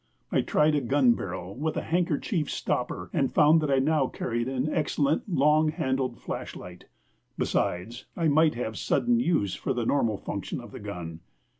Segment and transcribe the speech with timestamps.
[0.31, 4.47] I tried a gun barrel with a handkerchief stopper, and found that I now carried
[4.47, 6.85] an excellent, long handled flashlight.
[7.37, 11.19] Besides, I might have sudden use for the normal function of the gun.